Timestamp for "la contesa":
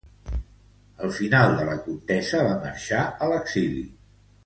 1.69-2.43